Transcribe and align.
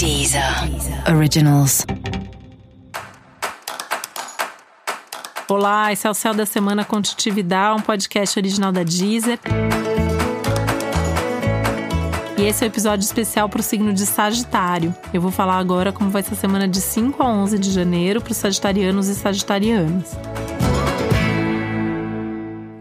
Deezer 0.00 0.42
Originals. 1.14 1.84
Olá, 5.46 5.92
esse 5.92 6.06
é 6.06 6.10
o 6.10 6.14
Céu 6.14 6.32
da 6.32 6.46
Semana 6.46 6.86
Contitividade, 6.86 7.78
um 7.78 7.82
podcast 7.82 8.38
original 8.38 8.72
da 8.72 8.82
Deezer. 8.82 9.38
E 12.38 12.42
esse 12.44 12.64
é 12.64 12.66
o 12.66 12.70
um 12.70 12.72
episódio 12.72 13.04
especial 13.04 13.46
para 13.50 13.60
o 13.60 13.62
signo 13.62 13.92
de 13.92 14.06
Sagitário. 14.06 14.94
Eu 15.12 15.20
vou 15.20 15.30
falar 15.30 15.58
agora 15.58 15.92
como 15.92 16.08
vai 16.08 16.22
ser 16.22 16.32
a 16.32 16.36
semana 16.38 16.66
de 16.66 16.80
5 16.80 17.22
a 17.22 17.26
11 17.26 17.58
de 17.58 17.70
janeiro 17.70 18.22
para 18.22 18.30
os 18.30 18.38
sagitarianos 18.38 19.06
e 19.06 19.14
sagitarianas. 19.14 20.16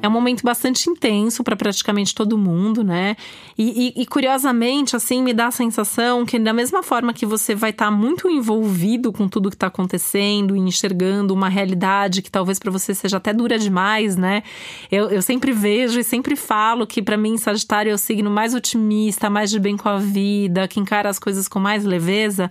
É 0.02 0.07
um 0.07 0.11
momento 0.11 0.43
bastante 0.43 0.89
intenso 0.89 1.43
para 1.43 1.55
praticamente 1.55 2.15
todo 2.15 2.38
mundo, 2.38 2.84
né? 2.84 3.18
E, 3.57 3.93
e, 3.97 4.02
e, 4.02 4.05
curiosamente, 4.05 4.95
assim, 4.95 5.21
me 5.21 5.33
dá 5.33 5.47
a 5.47 5.52
sensação 5.52 6.25
que, 6.25 6.39
da 6.39 6.54
mesma 6.54 6.82
forma 6.82 7.14
que 7.14 7.25
você 7.25 7.54
vai 7.54 7.71
estar 7.71 7.86
tá 7.86 7.91
muito 7.91 8.29
envolvido 8.29 9.11
com 9.11 9.27
tudo 9.27 9.50
que 9.50 9.55
está 9.57 9.68
acontecendo 9.68 10.55
e 10.55 10.60
enxergando 10.60 11.33
uma 11.33 11.50
realidade 11.50 12.21
que 12.21 12.32
talvez 12.32 12.57
para 12.57 12.71
você 12.71 12.96
seja 12.96 13.18
até 13.18 13.33
dura 13.33 13.60
demais, 13.60 14.15
né? 14.15 14.43
Eu, 14.89 15.10
eu 15.10 15.21
sempre 15.21 15.51
vejo 15.51 16.00
e 16.00 16.04
sempre 16.04 16.38
falo 16.38 16.88
que, 16.88 17.02
para 17.02 17.18
mim, 17.18 17.38
Sagitário 17.38 17.91
é 17.91 17.93
o 17.93 17.97
signo 17.97 18.29
mais 18.29 18.55
otimista, 18.55 19.29
mais 19.29 19.50
de 19.50 19.60
bem 19.60 19.75
com 19.75 19.89
a 19.89 19.97
vida, 19.97 20.68
que 20.68 20.79
encara 20.79 21.10
as 21.10 21.19
coisas 21.19 21.47
com 21.47 21.60
mais 21.60 21.83
leveza 21.83 22.50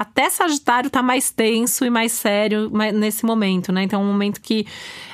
até 0.00 0.30
Sagitário 0.30 0.88
tá 0.88 1.02
mais 1.02 1.30
tenso 1.30 1.84
e 1.84 1.90
mais 1.90 2.12
sério 2.12 2.70
nesse 2.94 3.22
momento, 3.22 3.70
né? 3.70 3.82
Então 3.82 4.00
é 4.00 4.02
um 4.02 4.06
momento 4.06 4.40
que 4.40 4.66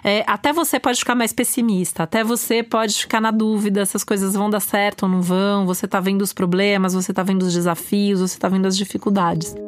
é, 0.04 0.22
até 0.28 0.52
você 0.52 0.78
pode 0.78 1.00
ficar 1.00 1.16
mais 1.16 1.32
pessimista, 1.32 2.04
até 2.04 2.22
você 2.22 2.62
pode 2.62 2.94
ficar 2.94 3.20
na 3.20 3.32
dúvida 3.32 3.84
se 3.84 3.96
as 3.96 4.04
coisas 4.04 4.34
vão 4.34 4.48
dar 4.48 4.60
certo 4.60 5.02
ou 5.02 5.08
não 5.08 5.20
vão, 5.20 5.66
você 5.66 5.88
tá 5.88 5.98
vendo 5.98 6.22
os 6.22 6.32
problemas, 6.32 6.94
você 6.94 7.12
tá 7.12 7.24
vendo 7.24 7.42
os 7.42 7.52
desafios, 7.52 8.20
você 8.20 8.38
tá 8.38 8.48
vendo 8.48 8.66
as 8.66 8.76
dificuldades. 8.76 9.65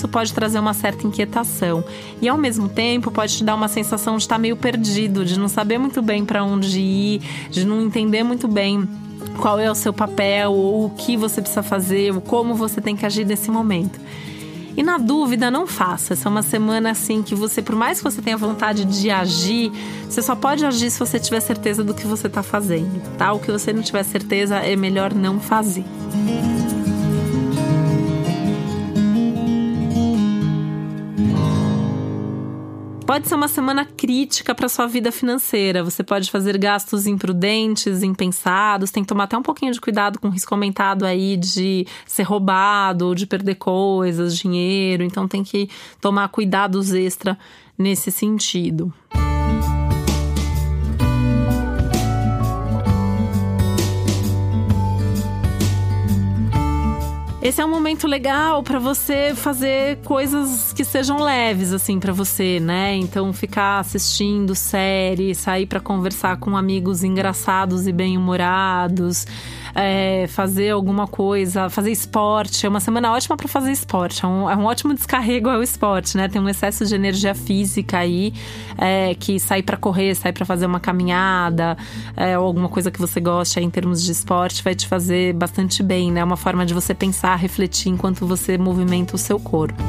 Isso 0.00 0.08
pode 0.08 0.32
trazer 0.32 0.58
uma 0.58 0.72
certa 0.72 1.06
inquietação 1.06 1.84
e 2.22 2.28
ao 2.28 2.38
mesmo 2.38 2.70
tempo 2.70 3.10
pode 3.10 3.36
te 3.36 3.44
dar 3.44 3.54
uma 3.54 3.68
sensação 3.68 4.16
de 4.16 4.22
estar 4.22 4.38
meio 4.38 4.56
perdido, 4.56 5.26
de 5.26 5.38
não 5.38 5.46
saber 5.46 5.76
muito 5.76 6.00
bem 6.00 6.24
para 6.24 6.42
onde 6.42 6.80
ir, 6.80 7.20
de 7.50 7.66
não 7.66 7.82
entender 7.82 8.22
muito 8.22 8.48
bem 8.48 8.88
qual 9.38 9.60
é 9.60 9.70
o 9.70 9.74
seu 9.74 9.92
papel 9.92 10.52
ou 10.52 10.86
o 10.86 10.90
que 10.90 11.18
você 11.18 11.42
precisa 11.42 11.62
fazer, 11.62 12.14
ou 12.14 12.20
como 12.22 12.54
você 12.54 12.80
tem 12.80 12.96
que 12.96 13.04
agir 13.04 13.26
nesse 13.26 13.50
momento. 13.50 14.00
E 14.74 14.82
na 14.82 14.96
dúvida, 14.96 15.50
não 15.50 15.66
faça. 15.66 16.14
Essa 16.14 16.28
é 16.28 16.30
uma 16.30 16.42
semana 16.42 16.92
assim 16.92 17.22
que 17.22 17.34
você, 17.34 17.60
por 17.60 17.74
mais 17.74 17.98
que 17.98 18.04
você 18.04 18.22
tenha 18.22 18.38
vontade 18.38 18.86
de 18.86 19.10
agir, 19.10 19.70
você 20.08 20.22
só 20.22 20.34
pode 20.34 20.64
agir 20.64 20.90
se 20.90 20.98
você 20.98 21.18
tiver 21.18 21.40
certeza 21.40 21.84
do 21.84 21.92
que 21.92 22.06
você 22.06 22.26
está 22.26 22.42
fazendo, 22.42 23.02
tá? 23.18 23.32
O 23.34 23.38
que 23.38 23.52
você 23.52 23.70
não 23.70 23.82
tiver 23.82 24.04
certeza 24.04 24.56
é 24.56 24.74
melhor 24.76 25.12
não 25.12 25.38
fazer. 25.38 25.84
Pode 33.10 33.26
ser 33.26 33.34
uma 33.34 33.48
semana 33.48 33.84
crítica 33.84 34.54
para 34.54 34.68
sua 34.68 34.86
vida 34.86 35.10
financeira. 35.10 35.82
Você 35.82 36.00
pode 36.04 36.30
fazer 36.30 36.56
gastos 36.56 37.08
imprudentes, 37.08 38.04
impensados. 38.04 38.92
Tem 38.92 39.02
que 39.02 39.08
tomar 39.08 39.24
até 39.24 39.36
um 39.36 39.42
pouquinho 39.42 39.72
de 39.72 39.80
cuidado 39.80 40.20
com 40.20 40.28
o 40.28 40.30
risco 40.30 40.54
aumentado 40.54 41.04
aí 41.04 41.36
de 41.36 41.88
ser 42.06 42.22
roubado 42.22 43.08
ou 43.08 43.14
de 43.16 43.26
perder 43.26 43.56
coisas, 43.56 44.38
dinheiro. 44.38 45.02
Então 45.02 45.26
tem 45.26 45.42
que 45.42 45.68
tomar 46.00 46.28
cuidados 46.28 46.94
extra 46.94 47.36
nesse 47.76 48.12
sentido. 48.12 48.94
Esse 57.42 57.62
é 57.62 57.64
um 57.64 57.70
momento 57.70 58.06
legal 58.06 58.62
para 58.62 58.78
você 58.78 59.32
fazer 59.34 59.96
coisas 60.04 60.74
que 60.74 60.84
sejam 60.84 61.22
leves 61.22 61.72
assim 61.72 61.98
para 61.98 62.12
você, 62.12 62.60
né? 62.60 62.94
Então 62.96 63.32
ficar 63.32 63.78
assistindo 63.78 64.54
série, 64.54 65.34
sair 65.34 65.64
para 65.64 65.80
conversar 65.80 66.36
com 66.36 66.54
amigos 66.54 67.02
engraçados 67.02 67.86
e 67.86 67.92
bem-humorados, 67.92 69.26
é, 69.74 70.26
fazer 70.28 70.70
alguma 70.70 71.06
coisa, 71.06 71.70
fazer 71.70 71.90
esporte. 71.90 72.66
É 72.66 72.68
uma 72.68 72.80
semana 72.80 73.12
ótima 73.12 73.38
para 73.38 73.48
fazer 73.48 73.72
esporte. 73.72 74.22
É 74.24 74.28
um, 74.28 74.50
é 74.50 74.56
um, 74.56 74.64
ótimo 74.64 74.92
descarrego 74.92 75.48
ao 75.48 75.62
esporte, 75.62 76.18
né? 76.18 76.28
Tem 76.28 76.40
um 76.40 76.48
excesso 76.48 76.84
de 76.84 76.94
energia 76.94 77.34
física 77.34 77.98
aí, 77.98 78.34
é, 78.76 79.14
que 79.14 79.38
sair 79.40 79.62
para 79.62 79.76
correr, 79.76 80.14
sair 80.14 80.32
para 80.32 80.44
fazer 80.44 80.66
uma 80.66 80.80
caminhada, 80.80 81.76
é, 82.16 82.38
ou 82.38 82.44
alguma 82.44 82.68
coisa 82.68 82.90
que 82.90 83.00
você 83.00 83.20
goste 83.20 83.60
em 83.60 83.70
termos 83.70 84.02
de 84.02 84.12
esporte, 84.12 84.62
vai 84.62 84.74
te 84.74 84.86
fazer 84.86 85.32
bastante 85.32 85.82
bem, 85.82 86.12
né? 86.12 86.20
É 86.20 86.24
uma 86.24 86.36
forma 86.36 86.66
de 86.66 86.74
você 86.74 86.94
pensar, 86.94 87.29
refletir 87.36 87.90
enquanto 87.90 88.26
você 88.26 88.56
movimenta 88.58 89.14
o 89.14 89.18
seu 89.18 89.38
corpo. 89.38 89.82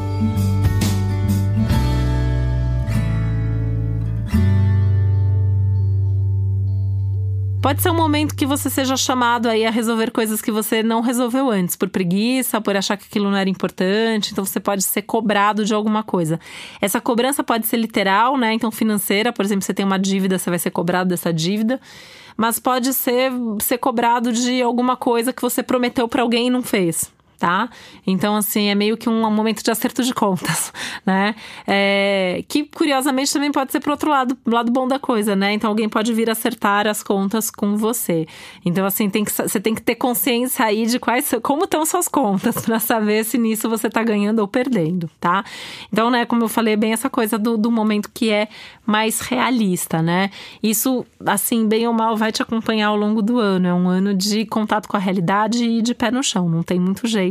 Pode 7.61 7.79
ser 7.83 7.91
um 7.91 7.95
momento 7.95 8.35
que 8.35 8.45
você 8.45 8.71
seja 8.71 8.97
chamado 8.97 9.47
aí 9.47 9.67
a 9.67 9.69
resolver 9.69 10.09
coisas 10.09 10.41
que 10.41 10.51
você 10.51 10.81
não 10.81 10.99
resolveu 10.99 11.47
antes, 11.47 11.75
por 11.75 11.89
preguiça, 11.89 12.59
por 12.59 12.75
achar 12.75 12.97
que 12.97 13.05
aquilo 13.05 13.29
não 13.29 13.37
era 13.37 13.47
importante. 13.47 14.31
Então 14.31 14.43
você 14.43 14.59
pode 14.59 14.81
ser 14.81 15.03
cobrado 15.03 15.63
de 15.63 15.71
alguma 15.71 16.01
coisa. 16.01 16.39
Essa 16.81 16.99
cobrança 16.99 17.43
pode 17.43 17.67
ser 17.67 17.77
literal, 17.77 18.35
né? 18.35 18.51
Então 18.51 18.71
financeira, 18.71 19.31
por 19.31 19.45
exemplo, 19.45 19.63
você 19.63 19.75
tem 19.75 19.85
uma 19.85 19.99
dívida, 19.99 20.39
você 20.39 20.49
vai 20.49 20.57
ser 20.57 20.71
cobrado 20.71 21.09
dessa 21.11 21.31
dívida. 21.31 21.79
Mas 22.35 22.57
pode 22.57 22.95
ser 22.95 23.31
ser 23.59 23.77
cobrado 23.77 24.33
de 24.33 24.59
alguma 24.59 24.97
coisa 24.97 25.31
que 25.31 25.41
você 25.41 25.61
prometeu 25.61 26.07
para 26.07 26.23
alguém 26.23 26.47
e 26.47 26.49
não 26.49 26.63
fez 26.63 27.11
tá? 27.41 27.67
Então, 28.05 28.35
assim, 28.35 28.67
é 28.67 28.75
meio 28.75 28.95
que 28.95 29.09
um 29.09 29.31
momento 29.31 29.63
de 29.63 29.71
acerto 29.71 30.03
de 30.03 30.13
contas, 30.13 30.71
né? 31.03 31.33
É, 31.65 32.43
que, 32.47 32.65
curiosamente, 32.65 33.33
também 33.33 33.51
pode 33.51 33.71
ser 33.71 33.79
pro 33.79 33.93
outro 33.93 34.11
lado, 34.11 34.37
lado 34.45 34.71
bom 34.71 34.87
da 34.87 34.99
coisa, 34.99 35.35
né? 35.35 35.51
Então, 35.51 35.71
alguém 35.71 35.89
pode 35.89 36.13
vir 36.13 36.29
acertar 36.29 36.85
as 36.85 37.01
contas 37.01 37.49
com 37.49 37.75
você. 37.75 38.27
Então, 38.63 38.85
assim, 38.85 39.09
tem 39.09 39.25
que, 39.25 39.31
você 39.31 39.59
tem 39.59 39.73
que 39.73 39.81
ter 39.81 39.95
consciência 39.95 40.63
aí 40.63 40.85
de 40.85 40.99
quais, 40.99 41.33
como 41.41 41.63
estão 41.63 41.83
suas 41.83 42.07
contas, 42.07 42.61
para 42.63 42.79
saber 42.79 43.25
se 43.25 43.39
nisso 43.39 43.67
você 43.67 43.89
tá 43.89 44.03
ganhando 44.03 44.37
ou 44.37 44.47
perdendo, 44.47 45.09
tá? 45.19 45.43
Então, 45.91 46.11
né, 46.11 46.27
como 46.27 46.43
eu 46.43 46.47
falei, 46.47 46.75
é 46.75 46.77
bem 46.77 46.93
essa 46.93 47.09
coisa 47.09 47.39
do, 47.39 47.57
do 47.57 47.71
momento 47.71 48.11
que 48.13 48.29
é 48.29 48.49
mais 48.85 49.19
realista, 49.19 49.99
né? 49.99 50.29
Isso, 50.61 51.03
assim, 51.25 51.67
bem 51.67 51.87
ou 51.87 51.93
mal, 51.93 52.15
vai 52.15 52.31
te 52.31 52.43
acompanhar 52.43 52.89
ao 52.89 52.95
longo 52.95 53.19
do 53.23 53.39
ano. 53.39 53.67
É 53.67 53.73
um 53.73 53.89
ano 53.89 54.13
de 54.13 54.45
contato 54.45 54.87
com 54.87 54.95
a 54.95 54.99
realidade 54.99 55.63
e 55.63 55.81
de 55.81 55.95
pé 55.95 56.11
no 56.11 56.21
chão, 56.21 56.47
não 56.47 56.61
tem 56.61 56.79
muito 56.79 57.07
jeito 57.07 57.30